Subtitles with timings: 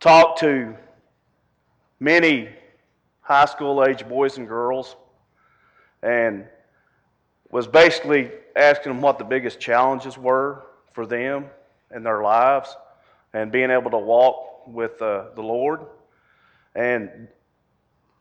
[0.00, 0.74] talked to
[2.00, 2.48] many
[3.20, 4.96] high school age boys and girls
[6.02, 6.46] and
[7.50, 11.44] was basically asking them what the biggest challenges were for them
[11.94, 12.74] in their lives
[13.34, 15.80] and being able to walk with uh, the Lord.
[16.74, 17.28] And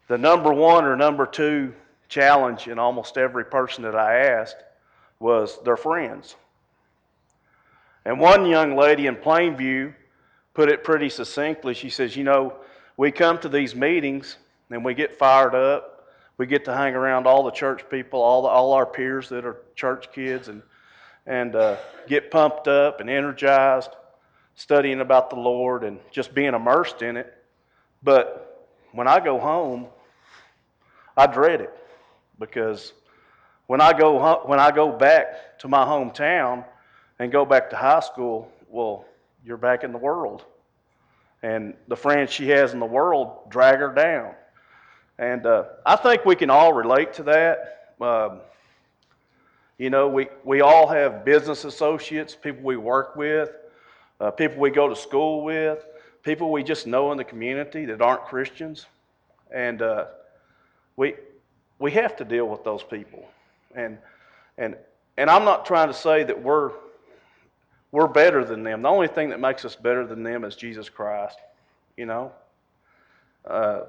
[0.08, 1.74] the number one or number two
[2.10, 4.58] challenge in almost every person that I asked
[5.20, 6.36] was their friends.
[8.06, 9.94] And one young lady in Plainview
[10.60, 11.74] put it pretty succinctly.
[11.74, 12.54] She says, You know,
[12.98, 14.36] we come to these meetings
[14.70, 16.10] and we get fired up.
[16.38, 19.46] We get to hang around all the church people, all, the, all our peers that
[19.46, 20.62] are church kids, and,
[21.26, 21.78] and uh,
[22.10, 23.92] get pumped up and energized,
[24.56, 27.34] studying about the Lord and just being immersed in it.
[28.04, 29.88] But when I go home,
[31.16, 31.74] I dread it
[32.38, 32.92] because
[33.68, 36.66] when I go when I go back to my hometown
[37.18, 39.06] and go back to high school, well,
[39.44, 40.44] you're back in the world,
[41.42, 44.34] and the friends she has in the world drag her down,
[45.18, 47.96] and uh, I think we can all relate to that.
[48.02, 48.40] Um,
[49.80, 53.50] you know, we, we all have business associates, people we work with,
[54.20, 55.86] uh, people we go to school with,
[56.22, 58.88] people we just know in the community that aren't Christians.
[59.52, 60.06] And uh,
[60.98, 61.16] we,
[61.80, 63.26] we have to deal with those people.
[63.74, 63.98] And,
[64.58, 64.76] and,
[65.16, 66.72] and I'm not trying to say that we're,
[67.92, 68.82] we're better than them.
[68.84, 71.38] The only thing that makes us better than them is Jesus Christ,
[71.98, 72.32] you know?
[73.46, 73.82] Uh,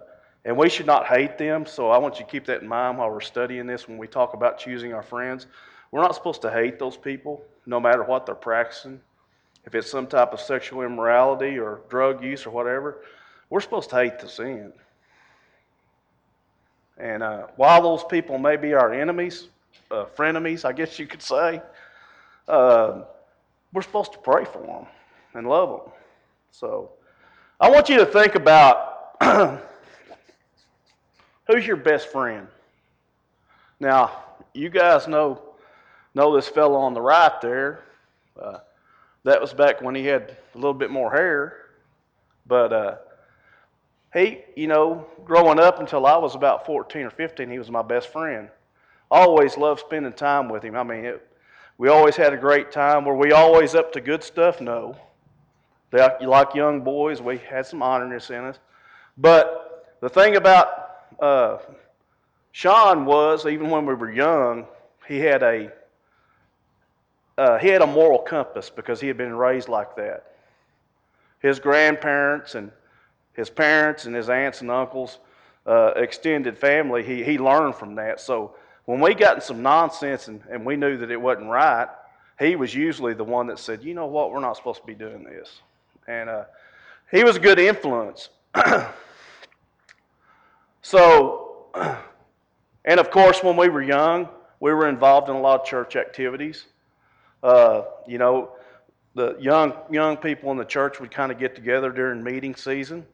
[0.44, 2.96] and we should not hate them, so I want you to keep that in mind
[2.98, 5.46] while we're studying this when we talk about choosing our friends.
[5.90, 9.00] We're not supposed to hate those people, no matter what they're practicing.
[9.66, 13.02] If it's some type of sexual immorality or drug use or whatever,
[13.50, 14.72] we're supposed to hate the sin.
[16.96, 19.48] And uh, while those people may be our enemies,
[19.90, 21.60] uh, frenemies, I guess you could say,
[22.48, 23.02] uh,
[23.72, 24.86] we're supposed to pray for them
[25.34, 25.92] and love them.
[26.50, 26.90] So
[27.60, 29.16] I want you to think about
[31.46, 32.48] who's your best friend.
[33.78, 35.42] Now, you guys know
[36.14, 37.84] know this fellow on the right there.
[38.40, 38.58] Uh,
[39.24, 41.56] that was back when he had a little bit more hair,
[42.46, 42.96] but uh,
[44.14, 47.82] he, you know, growing up until I was about 14 or 15, he was my
[47.82, 48.48] best friend.
[49.10, 50.74] Always loved spending time with him.
[50.74, 51.29] I mean, it,
[51.80, 53.06] we always had a great time.
[53.06, 54.60] Were we always up to good stuff?
[54.60, 54.94] No.
[55.92, 58.58] Like, young boys, we had some honorness in us.
[59.16, 60.68] But the thing about
[61.20, 61.56] uh,
[62.52, 64.66] Sean was, even when we were young,
[65.08, 65.72] he had a
[67.38, 70.34] uh, he had a moral compass because he had been raised like that.
[71.38, 72.70] His grandparents and
[73.32, 75.18] his parents and his aunts and uncles,
[75.66, 78.20] uh, extended family, he, he learned from that.
[78.20, 78.54] So
[78.90, 81.86] when we got in some nonsense and, and we knew that it wasn't right,
[82.40, 84.96] he was usually the one that said, you know what, we're not supposed to be
[84.96, 85.60] doing this.
[86.08, 86.44] And uh,
[87.12, 88.30] he was a good influence.
[90.82, 91.66] so,
[92.84, 94.28] and of course, when we were young,
[94.58, 96.66] we were involved in a lot of church activities.
[97.44, 98.50] Uh, you know,
[99.14, 103.06] the young young people in the church would kind of get together during meeting season,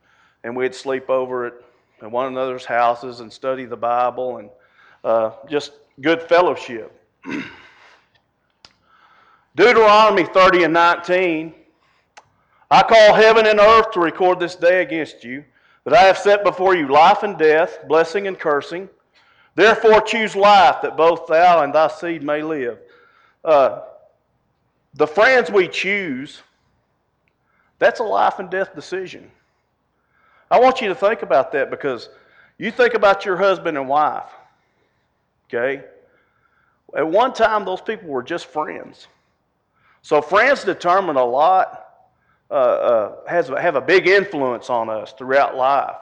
[0.42, 1.52] and we'd sleep over at,
[2.00, 4.48] at one another's houses and study the Bible and
[5.04, 6.92] uh, just good fellowship.
[9.56, 11.54] Deuteronomy 30 and 19.
[12.70, 15.44] I call heaven and earth to record this day against you,
[15.84, 18.88] that I have set before you life and death, blessing and cursing.
[19.54, 22.78] Therefore choose life, that both thou and thy seed may live.
[23.44, 23.82] Uh,
[24.94, 26.42] the friends we choose,
[27.78, 29.30] that's a life and death decision.
[30.50, 32.08] I want you to think about that because
[32.58, 34.30] you think about your husband and wife,
[35.48, 35.84] okay?
[36.96, 39.08] At one time, those people were just friends.
[40.02, 41.84] So friends determine a lot,
[42.50, 45.96] uh, uh, has, have a big influence on us throughout life.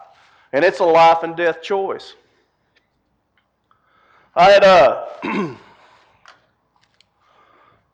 [0.53, 2.15] And it's a life and death choice.
[4.37, 4.65] I had.
[4.65, 5.57] Uh,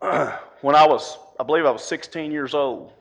[0.00, 2.92] when I was, I believe I was 16 years old.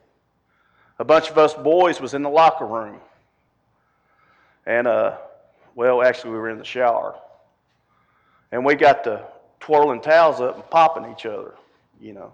[1.00, 3.00] A bunch of us boys was in the locker room.
[4.66, 5.18] And, uh,
[5.76, 7.16] well, actually, we were in the shower.
[8.52, 9.26] And we got to
[9.60, 11.56] twirling towels up and popping each other,
[12.00, 12.34] you know.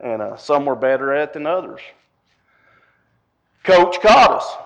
[0.00, 1.80] And uh, some were better at it than others.
[3.64, 4.56] Coach caught us,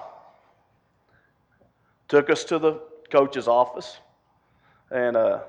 [2.08, 2.80] took us to the
[3.10, 3.98] coach's office,
[4.90, 5.40] and uh,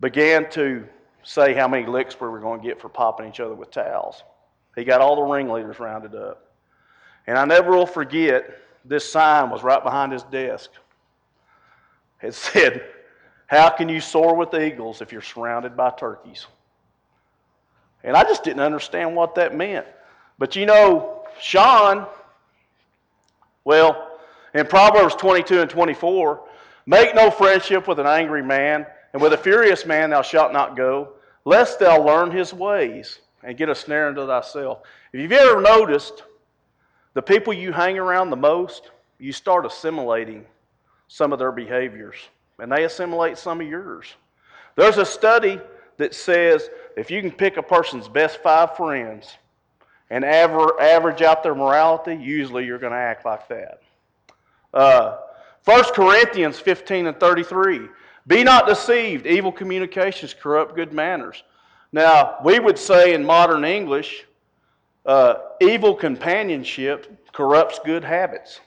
[0.00, 0.86] began to
[1.22, 4.22] say how many licks we were going to get for popping each other with towels.
[4.76, 6.52] He got all the ringleaders rounded up.
[7.26, 10.70] And I never will forget, this sign was right behind his desk.
[12.22, 12.84] It said,
[13.46, 16.46] How can you soar with eagles if you're surrounded by turkeys?
[18.02, 19.86] And I just didn't understand what that meant.
[20.38, 22.06] But you know, Sean,
[23.64, 24.20] Well,
[24.54, 26.40] in Proverbs 22 and 24,
[26.86, 30.76] make no friendship with an angry man, and with a furious man thou shalt not
[30.76, 31.14] go,
[31.44, 34.82] lest thou learn his ways and get a snare unto thyself.
[35.12, 36.22] If you've ever noticed,
[37.14, 40.44] the people you hang around the most, you start assimilating
[41.08, 42.16] some of their behaviors,
[42.58, 44.06] and they assimilate some of yours.
[44.76, 45.60] There's a study
[45.96, 49.36] that says if you can pick a person's best five friends
[50.10, 53.80] and average out their morality, usually you're going to act like that.
[54.72, 55.18] Uh,
[55.64, 57.88] 1 Corinthians 15 and 33.
[58.26, 61.42] Be not deceived, evil communications corrupt good manners.
[61.92, 64.26] Now, we would say in modern English,
[65.04, 68.60] uh, evil companionship corrupts good habits.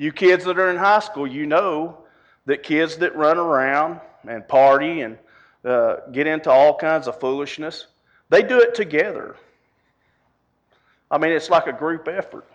[0.00, 1.98] You kids that are in high school, you know
[2.46, 5.18] that kids that run around and party and
[5.62, 7.86] uh, get into all kinds of foolishness,
[8.30, 9.36] they do it together.
[11.10, 12.48] I mean, it's like a group effort,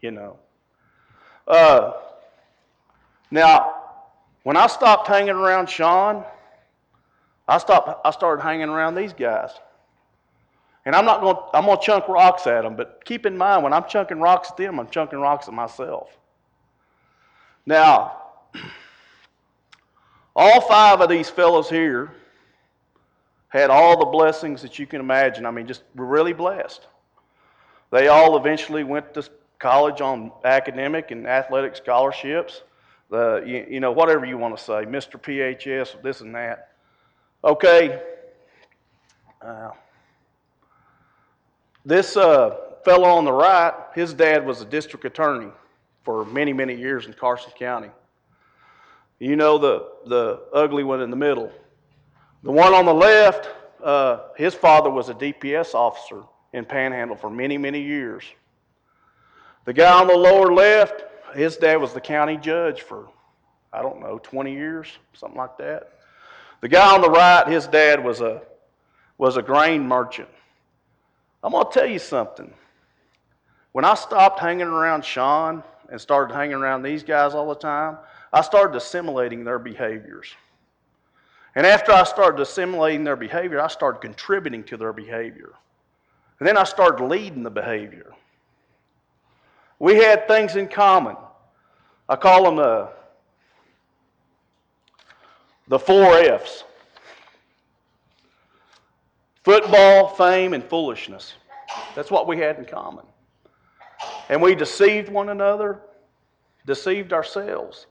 [0.00, 0.36] you know.
[1.46, 1.92] Uh,
[3.30, 3.76] now,
[4.42, 6.24] when I stopped hanging around Sean,
[7.46, 8.04] I stopped.
[8.04, 9.50] I started hanging around these guys.
[10.84, 11.36] And I'm not going.
[11.54, 14.50] I'm going to chunk rocks at them, but keep in mind when I'm chunking rocks
[14.50, 16.18] at them, I'm chunking rocks at myself.
[17.66, 18.20] Now,
[20.36, 22.12] all five of these fellows here
[23.48, 25.46] had all the blessings that you can imagine.
[25.46, 26.86] I mean, just really blessed.
[27.90, 29.28] They all eventually went to
[29.58, 32.62] college on academic and athletic scholarships.
[33.10, 35.20] The, you, you know, whatever you want to say, Mr.
[35.20, 36.72] PHS, this and that.
[37.44, 38.02] Okay.
[39.40, 39.70] Uh,
[41.86, 45.50] this uh, fellow on the right, his dad was a district attorney
[46.04, 47.90] for many, many years in Carson County.
[49.18, 51.50] You know the, the ugly one in the middle.
[52.42, 53.48] The one on the left,
[53.82, 56.22] uh, his father was a DPS officer
[56.52, 58.24] in Panhandle for many, many years.
[59.64, 61.04] The guy on the lower left,
[61.34, 63.08] his dad was the county judge for,
[63.72, 65.90] I don't know, 20 years, something like that.
[66.60, 68.42] The guy on the right, his dad was a,
[69.16, 70.28] was a grain merchant.
[71.42, 72.52] I'm going to tell you something.
[73.72, 77.98] When I stopped hanging around Sean and started hanging around these guys all the time,
[78.32, 80.34] I started assimilating their behaviors.
[81.54, 85.52] And after I started assimilating their behavior, I started contributing to their behavior.
[86.40, 88.12] And then I started leading the behavior.
[89.78, 91.16] We had things in common.
[92.08, 92.88] I call them the,
[95.68, 96.64] the four F's
[99.44, 101.34] football, fame, and foolishness.
[101.94, 103.04] That's what we had in common.
[104.28, 105.80] And we deceived one another,
[106.66, 107.86] deceived ourselves.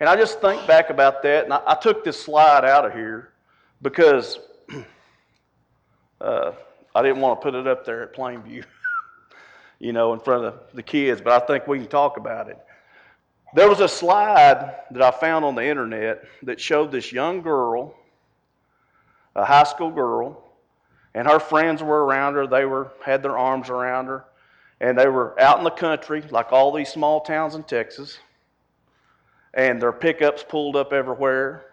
[0.00, 2.92] And I just think back about that, and I, I took this slide out of
[2.92, 3.32] here
[3.82, 4.40] because
[6.20, 6.52] uh,
[6.94, 8.64] I didn't want to put it up there at Plainview,
[9.78, 12.58] you know, in front of the kids, but I think we can talk about it.
[13.54, 17.94] There was a slide that I found on the internet that showed this young girl,
[19.36, 20.42] a high school girl,
[21.14, 22.46] and her friends were around her.
[22.46, 24.24] They were had their arms around her,
[24.82, 28.18] and they were out in the country, like all these small towns in Texas
[29.54, 31.66] and their pickups pulled up everywhere.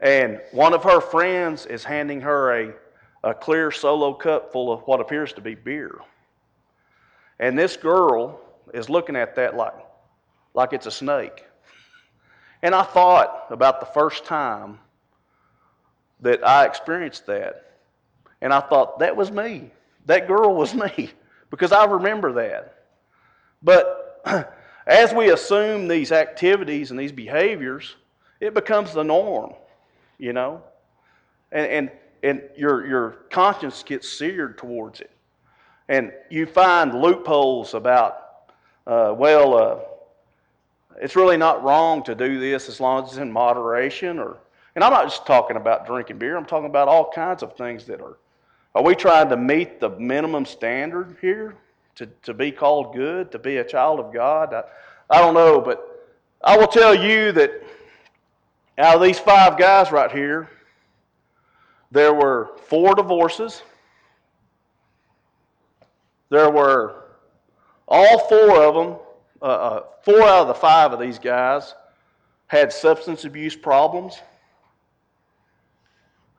[0.00, 2.74] And one of her friends is handing her a,
[3.22, 5.96] a clear solo cup full of what appears to be beer.
[7.38, 8.40] And this girl
[8.74, 9.74] is looking at that like,
[10.54, 11.44] like it's a snake.
[12.62, 14.80] And I thought about the first time
[16.20, 17.76] that I experienced that.
[18.40, 19.70] And I thought, that was me.
[20.06, 21.12] That girl was me.
[21.52, 22.86] Because I remember that.
[23.62, 24.20] But
[24.86, 27.94] As we assume these activities and these behaviors,
[28.40, 29.54] it becomes the norm,
[30.18, 30.62] you know?
[31.52, 31.90] And, and,
[32.22, 35.10] and your, your conscience gets seared towards it.
[35.88, 38.50] And you find loopholes about,
[38.86, 39.78] uh, well, uh,
[41.00, 44.36] it's really not wrong to do this as long as it's in moderation or
[44.74, 47.86] and i'm not just talking about drinking beer i'm talking about all kinds of things
[47.86, 48.18] that are
[48.74, 51.54] are we trying to meet the minimum standard here
[51.96, 54.54] to, to be called good, to be a child of God?
[54.54, 54.62] I,
[55.10, 55.88] I don't know, but
[56.42, 57.62] I will tell you that
[58.78, 60.48] out of these five guys right here,
[61.90, 63.62] there were four divorces.
[66.30, 67.04] There were
[67.86, 68.96] all four of them,
[69.42, 71.74] uh, uh, four out of the five of these guys
[72.46, 74.18] had substance abuse problems.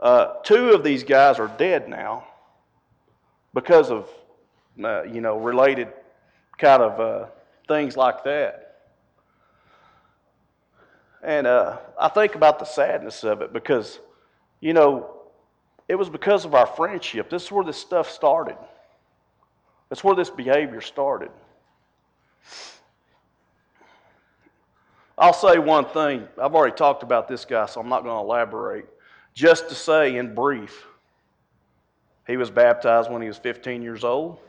[0.04, 2.26] Uh, two of these guys are dead now
[3.54, 4.10] because of
[4.84, 5.88] uh, you know, related
[6.58, 7.28] kind of uh,
[7.68, 8.82] things like that.
[11.22, 14.00] And uh, I think about the sadness of it because,
[14.60, 15.22] you know,
[15.88, 17.30] it was because of our friendship.
[17.30, 18.58] This is where this stuff started.
[19.88, 21.32] That's where this behavior started.
[25.18, 26.28] I'll say one thing.
[26.42, 28.88] I've already talked about this guy, so I'm not going to elaborate.
[29.34, 30.86] Just to say, in brief,
[32.28, 34.40] he was baptized when he was 15 years old,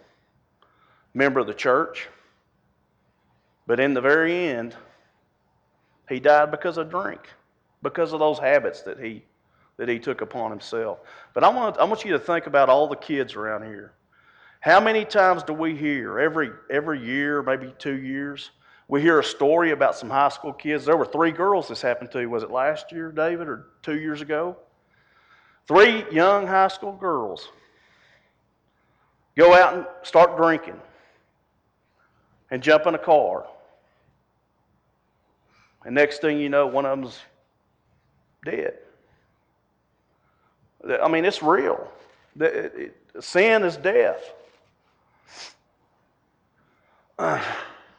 [1.14, 2.08] member of the church.
[3.66, 4.76] But in the very end,
[6.08, 7.20] he died because of drink,
[7.82, 9.24] because of those habits that he,
[9.78, 10.98] that he took upon himself.
[11.32, 13.92] But I want, I want you to think about all the kids around here.
[14.60, 18.50] How many times do we hear every, every year, maybe two years,
[18.86, 20.84] we hear a story about some high school kids.
[20.84, 22.26] There were three girls this happened to.
[22.26, 24.56] Was it last year, David, or two years ago?
[25.66, 27.48] Three young high school girls
[29.36, 30.80] go out and start drinking
[32.50, 33.46] and jump in a car.
[35.84, 37.18] And next thing you know, one of them's
[38.44, 38.74] dead.
[41.02, 41.90] I mean, it's real.
[43.20, 44.32] Sin is death.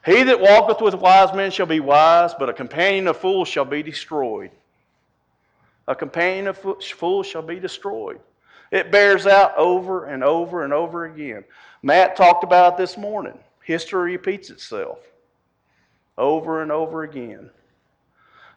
[0.06, 3.66] He that walketh with wise men shall be wise, but a companion of fools shall
[3.66, 4.52] be destroyed.
[5.88, 8.20] A companion of fools shall be destroyed.
[8.72, 11.44] It bears out over and over and over again.
[11.84, 13.38] Matt talked about it this morning.
[13.64, 15.00] History repeats itself
[16.18, 17.50] over and over again.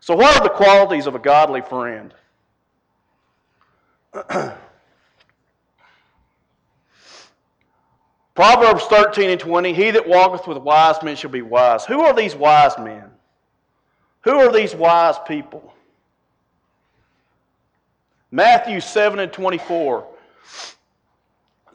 [0.00, 2.14] So, what are the qualities of a godly friend?
[8.34, 11.84] Proverbs 13 and 20 He that walketh with wise men shall be wise.
[11.84, 13.10] Who are these wise men?
[14.22, 15.74] Who are these wise people?
[18.30, 20.06] Matthew 7 and 24.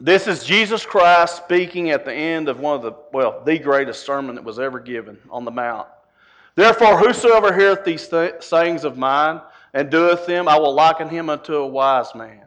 [0.00, 4.06] This is Jesus Christ speaking at the end of one of the, well, the greatest
[4.06, 5.88] sermon that was ever given on the Mount.
[6.54, 9.40] Therefore, whosoever heareth these th- sayings of mine
[9.72, 12.44] and doeth them, I will liken him unto a wise man,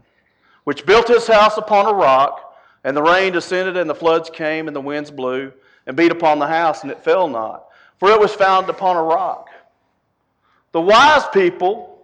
[0.64, 2.44] which built his house upon a rock.
[2.86, 5.52] And the rain descended, and the floods came, and the winds blew,
[5.86, 7.66] and beat upon the house, and it fell not,
[8.00, 9.50] for it was founded upon a rock.
[10.72, 11.97] The wise people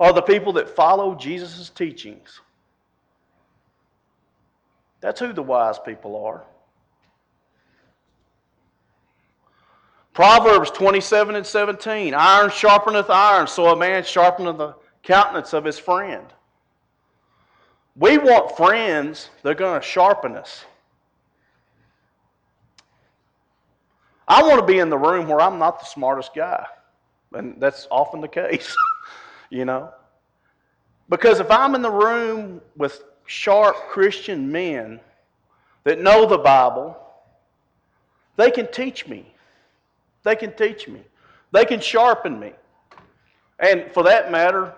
[0.00, 2.40] are the people that follow Jesus' teachings.
[5.00, 6.44] That's who the wise people are.
[10.12, 15.78] Proverbs 27 and 17 Iron sharpeneth iron, so a man sharpeneth the countenance of his
[15.78, 16.26] friend.
[17.96, 20.64] We want friends that are going to sharpen us.
[24.26, 26.64] I want to be in the room where I'm not the smartest guy.
[27.32, 28.76] And that's often the case,
[29.50, 29.90] you know.
[31.08, 35.00] Because if I'm in the room with sharp Christian men
[35.84, 36.96] that know the Bible,
[38.36, 39.34] they can teach me.
[40.22, 41.00] They can teach me.
[41.52, 42.52] They can sharpen me.
[43.58, 44.72] And for that matter,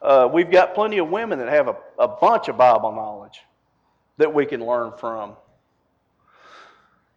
[0.00, 3.40] uh, we've got plenty of women that have a, a bunch of Bible knowledge
[4.16, 5.34] that we can learn from.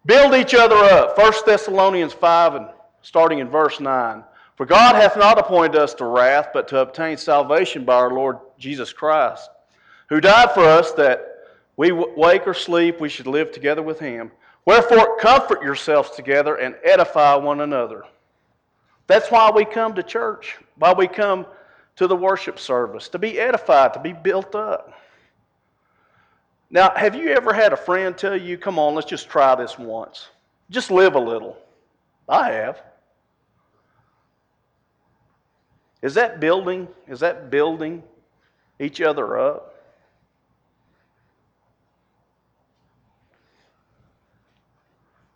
[0.05, 1.17] Build each other up.
[1.17, 2.67] 1 Thessalonians 5 and
[3.01, 4.24] starting in verse 9.
[4.62, 8.38] For God hath not appointed us to wrath, but to obtain salvation by our Lord
[8.60, 9.50] Jesus Christ,
[10.08, 14.30] who died for us that we wake or sleep, we should live together with him.
[14.65, 18.03] Wherefore, comfort yourselves together and edify one another.
[19.08, 21.48] That's why we come to church, why we come
[21.96, 24.94] to the worship service, to be edified, to be built up.
[26.70, 29.80] Now, have you ever had a friend tell you, come on, let's just try this
[29.80, 30.27] once?
[30.70, 31.58] Just live a little.
[32.30, 32.90] I have.
[36.01, 36.88] Is that building?
[37.08, 38.03] Is that building
[38.79, 39.75] each other up?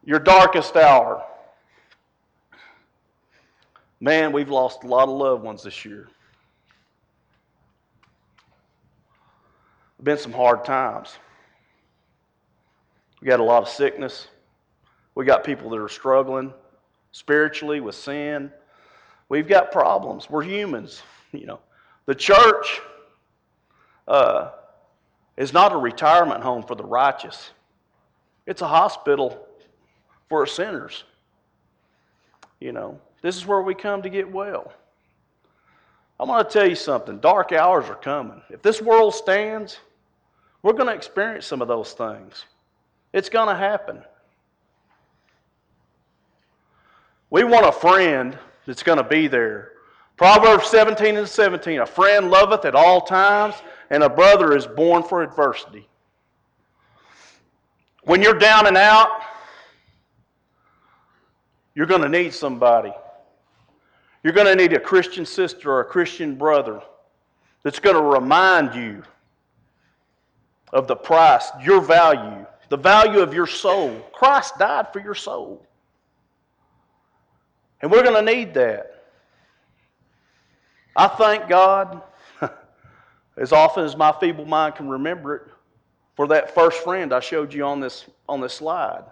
[0.04, 1.24] Your darkest hour.
[4.00, 6.10] Man, we've lost a lot of loved ones this year.
[10.06, 11.18] been some hard times.
[13.20, 14.28] We got a lot of sickness.
[15.16, 16.54] We got people that are struggling
[17.12, 18.52] spiritually with sin.
[19.30, 20.30] We've got problems.
[20.30, 21.02] We're humans,
[21.32, 21.60] you know.
[22.06, 22.82] The church
[24.08, 24.52] uh,
[25.38, 27.52] is not a retirement home for the righteous.
[28.46, 29.48] It's a hospital
[30.30, 31.04] for sinners.
[32.60, 34.72] You know, this is where we come to get well.
[36.20, 37.20] I'm going to tell you something.
[37.20, 38.42] Dark hours are coming.
[38.50, 39.80] If this world stands,
[40.62, 42.46] we're going to experience some of those things.
[43.12, 44.02] It's going to happen.
[47.30, 49.72] We want a friend that's going to be there.
[50.18, 53.56] Proverbs 17 and 17 A friend loveth at all times,
[53.90, 55.88] and a brother is born for adversity.
[58.04, 59.22] When you're down and out,
[61.74, 62.94] you're going to need somebody.
[64.24, 66.82] You're going to need a Christian sister or a Christian brother
[67.64, 69.04] that's going to remind you
[70.72, 73.92] of the price, your value the value of your soul.
[74.14, 75.66] Christ died for your soul.
[77.82, 79.04] And we're going to need that.
[80.96, 82.02] I thank God,
[83.38, 85.42] as often as my feeble mind can remember it,
[86.16, 89.04] for that first friend I showed you on this, on this slide.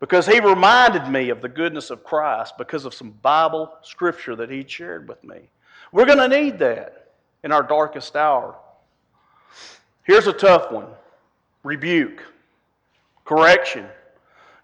[0.00, 4.50] Because he reminded me of the goodness of Christ because of some Bible scripture that
[4.50, 5.50] he shared with me.
[5.90, 8.56] We're going to need that in our darkest hour.
[10.04, 10.86] Here's a tough one
[11.64, 12.22] rebuke,
[13.24, 13.86] correction.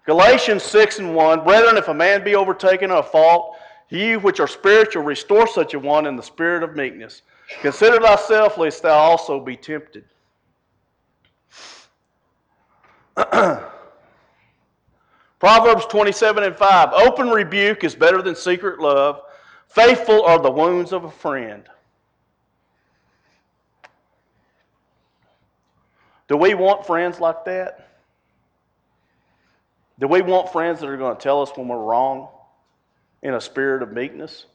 [0.05, 3.57] Galatians 6 and 1 Brethren, if a man be overtaken of a fault,
[3.89, 7.23] ye which are spiritual, restore such a one in the spirit of meekness.
[7.61, 10.05] Consider thyself, lest thou also be tempted.
[15.39, 19.21] Proverbs 27 and 5 Open rebuke is better than secret love.
[19.67, 21.63] Faithful are the wounds of a friend.
[26.27, 27.87] Do we want friends like that?
[29.99, 32.27] Do we want friends that are going to tell us when we're wrong
[33.21, 34.45] in a spirit of meekness?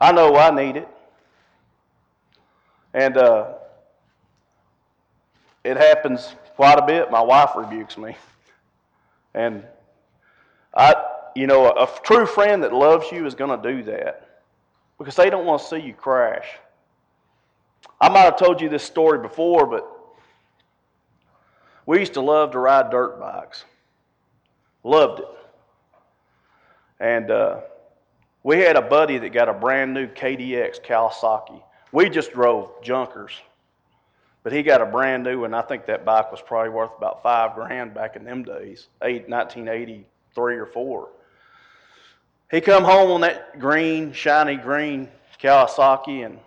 [0.00, 0.88] I know I need it.
[2.94, 3.54] And uh,
[5.62, 7.10] it happens quite a bit.
[7.10, 8.16] My wife rebukes me.
[9.34, 9.64] And
[10.74, 10.94] I,
[11.36, 14.40] you know, a, a true friend that loves you is going to do that
[14.98, 16.46] because they don't want to see you crash.
[18.00, 19.97] I might have told you this story before, but
[21.88, 23.64] we used to love to ride dirt bikes.
[24.84, 25.28] Loved it.
[27.00, 27.60] And uh,
[28.42, 31.62] we had a buddy that got a brand new KDX Kawasaki.
[31.90, 33.32] We just drove junkers.
[34.42, 35.54] But he got a brand new one.
[35.54, 39.26] I think that bike was probably worth about five grand back in them days, eight,
[39.26, 41.08] 1983 or four.
[42.50, 45.08] He come home on that green, shiny green
[45.42, 46.38] Kawasaki, and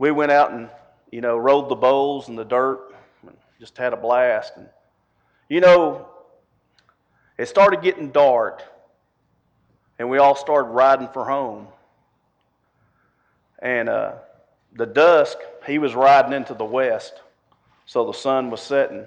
[0.00, 0.68] we went out and
[1.12, 2.93] you know rode the bowls and the dirt,
[3.58, 4.52] just had a blast.
[4.56, 4.68] And
[5.48, 6.08] you know,
[7.38, 8.62] it started getting dark,
[9.98, 11.68] and we all started riding for home.
[13.60, 14.14] And uh,
[14.74, 17.20] the dusk, he was riding into the west,
[17.86, 19.04] so the sun was setting,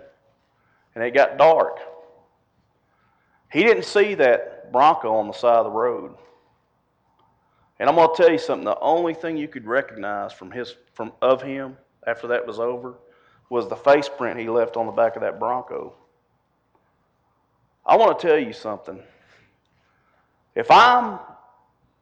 [0.95, 1.79] and it got dark.
[3.51, 6.15] He didn't see that Bronco on the side of the road.
[7.79, 8.65] And I'm going to tell you something.
[8.65, 12.95] The only thing you could recognize from his from of him after that was over
[13.49, 15.93] was the face print he left on the back of that Bronco.
[17.85, 18.99] I want to tell you something.
[20.55, 21.19] If I'm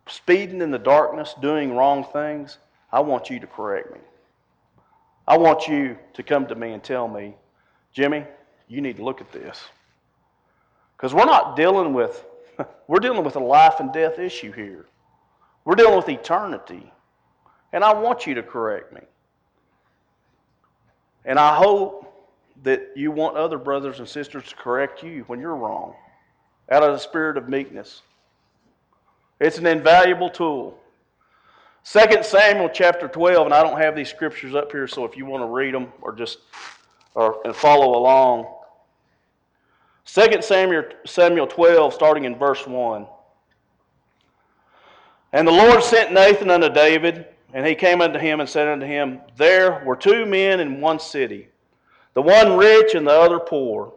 [0.08, 2.58] speeding in the darkness, doing wrong things,
[2.92, 4.00] I want you to correct me.
[5.28, 7.36] I want you to come to me and tell me,
[7.94, 8.26] Jimmie,
[8.68, 9.62] you need to look at this.
[10.96, 12.26] Because we're not dealing with,
[12.88, 14.86] we're dealing with a life and death issue here.
[15.66, 16.92] We're dealing with eternity.
[17.74, 19.02] And I want you to correct me.
[21.26, 22.14] And I hope
[22.64, 25.96] that you want other brothers and sisters to correct you when you're wrong
[26.72, 28.02] out of the spirit of meekness.
[29.40, 30.80] It's an invaluable tool.
[31.84, 35.26] 2 Samuel chapter 12, and I don't have these scriptures up here, so if you
[35.26, 36.40] want to read them or just
[37.16, 38.48] or, and follow along.
[40.06, 43.08] 2 Samuel, Samuel 12, starting in verse 1.
[45.34, 48.86] And the Lord sent Nathan unto David, and he came unto him and said unto
[48.86, 51.48] him, There were two men in one city,
[52.13, 53.94] the one rich and the other poor.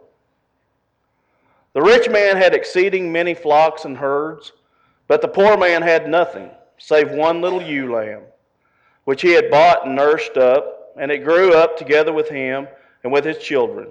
[1.73, 4.53] The rich man had exceeding many flocks and herds,
[5.09, 8.21] but the poor man had nothing save one little ewe lamb,
[9.03, 12.65] which he had bought and nursed up, and it grew up together with him
[13.03, 13.89] and with his children.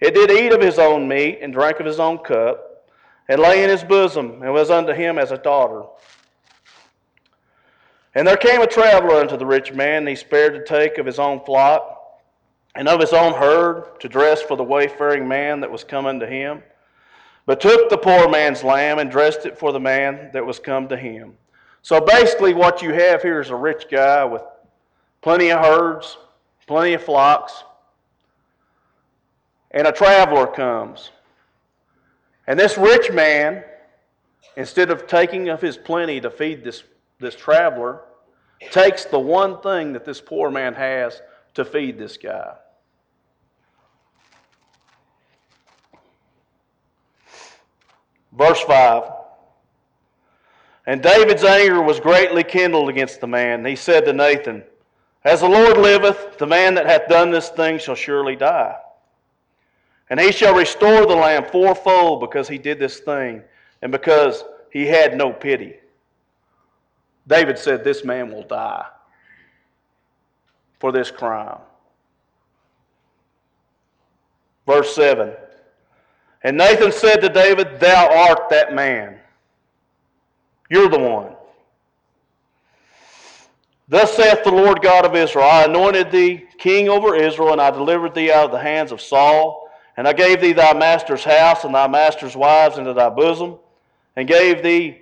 [0.00, 2.84] It did eat of his own meat and drank of his own cup,
[3.26, 5.84] and lay in his bosom, and was unto him as a daughter.
[8.18, 11.06] And there came a traveler unto the rich man, and he spared to take of
[11.06, 12.18] his own flock
[12.74, 16.26] and of his own herd to dress for the wayfaring man that was come unto
[16.26, 16.60] him,
[17.46, 20.88] but took the poor man's lamb and dressed it for the man that was come
[20.88, 21.34] to him.
[21.82, 24.42] So basically, what you have here is a rich guy with
[25.20, 26.18] plenty of herds,
[26.66, 27.62] plenty of flocks,
[29.70, 31.12] and a traveler comes.
[32.48, 33.62] And this rich man,
[34.56, 36.82] instead of taking of his plenty to feed this,
[37.20, 38.00] this traveler,
[38.70, 41.20] takes the one thing that this poor man has
[41.54, 42.54] to feed this guy.
[48.32, 49.12] Verse 5
[50.88, 53.62] and David's anger was greatly kindled against the man.
[53.62, 54.64] He said to Nathan,
[55.22, 58.74] As the Lord liveth, the man that hath done this thing shall surely die.
[60.08, 63.42] And he shall restore the lamb fourfold because he did this thing,
[63.82, 65.74] and because he had no pity.
[67.28, 68.86] David said, This man will die
[70.80, 71.58] for this crime.
[74.66, 75.32] Verse 7.
[76.42, 79.18] And Nathan said to David, Thou art that man.
[80.70, 81.34] You're the one.
[83.88, 87.70] Thus saith the Lord God of Israel I anointed thee king over Israel, and I
[87.70, 89.70] delivered thee out of the hands of Saul.
[89.96, 93.56] And I gave thee thy master's house and thy master's wives into thy bosom,
[94.16, 94.98] and gave thee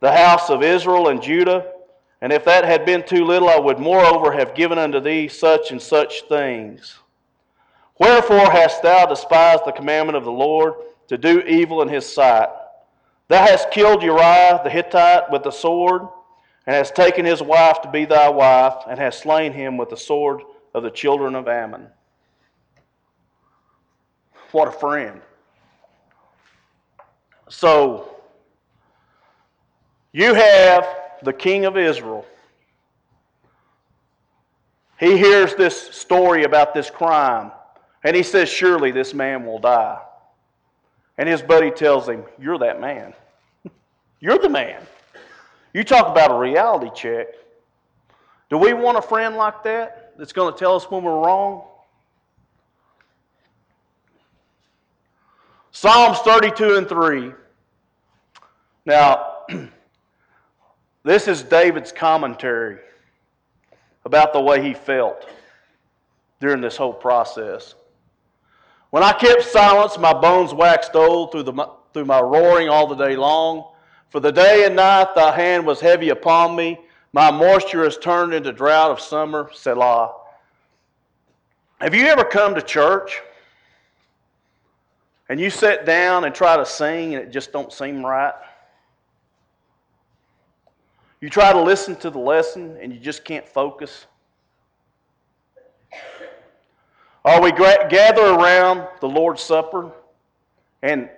[0.00, 1.72] the house of Israel and Judah.
[2.20, 5.70] And if that had been too little, I would moreover have given unto thee such
[5.70, 6.98] and such things.
[7.98, 10.74] Wherefore hast thou despised the commandment of the Lord
[11.08, 12.48] to do evil in his sight?
[13.28, 16.02] Thou hast killed Uriah the Hittite with the sword,
[16.66, 19.96] and hast taken his wife to be thy wife, and hast slain him with the
[19.96, 20.42] sword
[20.74, 21.88] of the children of Ammon.
[24.52, 25.20] What a friend.
[27.48, 28.17] So,
[30.12, 30.86] you have
[31.22, 32.26] the king of Israel.
[34.98, 37.52] He hears this story about this crime,
[38.02, 39.98] and he says, Surely this man will die.
[41.18, 43.14] And his buddy tells him, You're that man.
[44.20, 44.82] You're the man.
[45.72, 47.28] You talk about a reality check.
[48.50, 51.64] Do we want a friend like that that's going to tell us when we're wrong?
[55.70, 57.32] Psalms 32 and 3.
[58.86, 59.36] Now,
[61.04, 62.78] this is David's commentary
[64.04, 65.28] about the way he felt
[66.40, 67.74] during this whole process.
[68.90, 72.94] When I kept silence, my bones waxed old through, the, through my roaring all the
[72.94, 73.72] day long.
[74.08, 76.78] For the day and night thy hand was heavy upon me.
[77.12, 80.14] My moisture is turned into drought of summer, Selah.
[81.80, 83.20] Have you ever come to church
[85.28, 88.32] and you sit down and try to sing and it just don't seem right?
[91.20, 94.06] You try to listen to the lesson and you just can't focus?
[97.24, 99.90] Or we gather around the Lord's Supper
[100.82, 101.10] and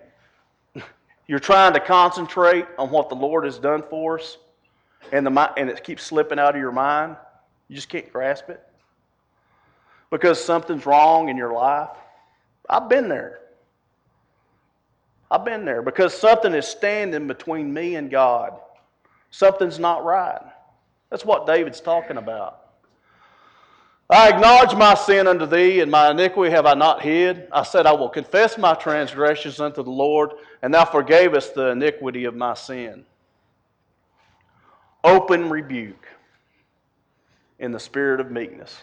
[1.26, 4.38] you're trying to concentrate on what the Lord has done for us
[5.12, 7.16] and, the, and it keeps slipping out of your mind.
[7.68, 8.66] You just can't grasp it
[10.10, 11.90] because something's wrong in your life.
[12.68, 13.40] I've been there.
[15.30, 18.58] I've been there because something is standing between me and God.
[19.31, 20.40] Something's not right.
[21.09, 22.61] That's what David's talking about.
[24.09, 27.47] I acknowledge my sin unto thee, and my iniquity have I not hid.
[27.53, 32.25] I said, I will confess my transgressions unto the Lord, and thou forgavest the iniquity
[32.25, 33.05] of my sin.
[35.05, 36.09] Open rebuke
[37.61, 38.83] in the spirit of meekness.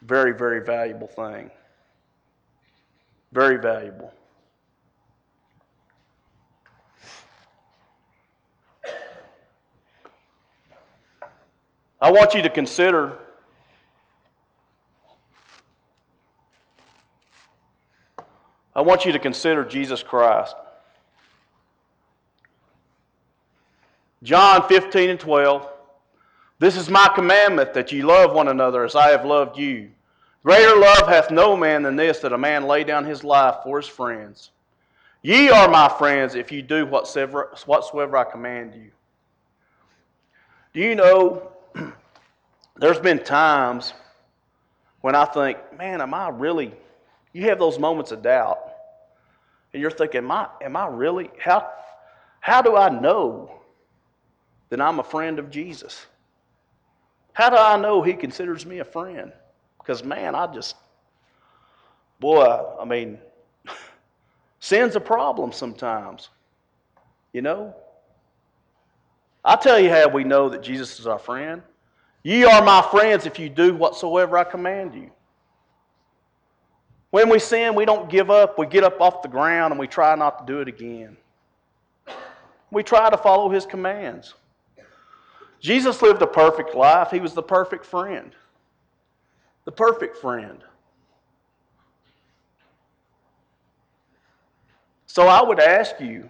[0.00, 1.50] Very, very valuable thing.
[3.32, 4.12] Very valuable.
[12.06, 13.18] I want you to consider
[18.76, 20.54] I want you to consider Jesus Christ.
[24.22, 25.68] John 15 and 12.
[26.60, 29.90] This is my commandment that ye love one another as I have loved you.
[30.44, 33.78] Greater love hath no man than this, that a man lay down his life for
[33.78, 34.52] his friends.
[35.22, 38.92] Ye are my friends if you do whatsoever, whatsoever I command you.
[40.72, 41.50] Do you know
[42.78, 43.94] there's been times
[45.00, 46.72] when I think, man, am I really
[47.36, 48.58] you have those moments of doubt.
[49.74, 51.30] And you're thinking, am I, am I really?
[51.38, 51.68] How,
[52.40, 53.60] how do I know
[54.70, 56.06] that I'm a friend of Jesus?
[57.34, 59.34] How do I know he considers me a friend?
[59.76, 60.76] Because, man, I just,
[62.20, 62.46] boy,
[62.80, 63.18] I mean,
[64.60, 66.30] sin's a problem sometimes.
[67.34, 67.74] You know?
[69.44, 71.60] I'll tell you how we know that Jesus is our friend.
[72.26, 75.12] Ye are my friends if you do whatsoever I command you.
[77.10, 78.58] When we sin, we don't give up.
[78.58, 81.16] We get up off the ground and we try not to do it again.
[82.72, 84.34] We try to follow his commands.
[85.60, 87.12] Jesus lived a perfect life.
[87.12, 88.32] He was the perfect friend.
[89.64, 90.64] The perfect friend.
[95.06, 96.28] So I would ask you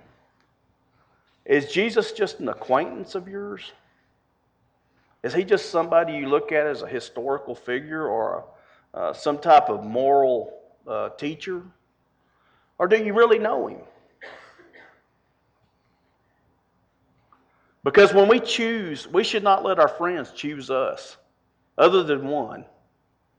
[1.46, 3.72] is Jesus just an acquaintance of yours?
[5.26, 8.44] Is he just somebody you look at as a historical figure or
[8.94, 11.62] a, uh, some type of moral uh, teacher?
[12.78, 13.80] Or do you really know him?
[17.82, 21.16] Because when we choose, we should not let our friends choose us,
[21.76, 22.64] other than one,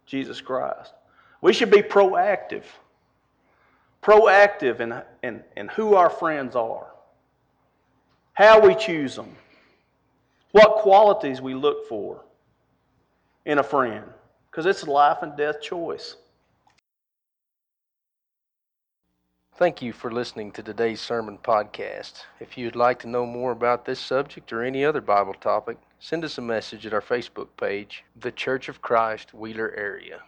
[0.05, 0.91] Jesus Christ.
[1.39, 2.65] We should be proactive.
[4.03, 6.87] Proactive in, in, in who our friends are,
[8.33, 9.37] how we choose them,
[10.57, 12.25] what qualities we look for
[13.45, 14.03] in a friend.
[14.49, 16.15] Because it's a life and death choice.
[19.55, 22.23] Thank you for listening to today's sermon podcast.
[22.39, 26.23] If you'd like to know more about this subject or any other Bible topic, send
[26.23, 30.21] us a message at our Facebook page, The Church of Christ, Wheeler Area.